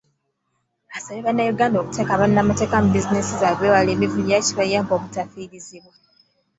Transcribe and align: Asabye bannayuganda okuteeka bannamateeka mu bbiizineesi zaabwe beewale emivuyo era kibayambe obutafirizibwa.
Asabye 0.97 1.21
bannayuganda 1.27 1.77
okuteeka 1.79 2.19
bannamateeka 2.21 2.75
mu 2.81 2.87
bbiizineesi 2.89 3.33
zaabwe 3.41 3.61
beewale 3.67 3.91
emivuyo 3.93 4.27
era 4.33 4.45
kibayambe 4.47 4.91
obutafirizibwa. 4.95 5.93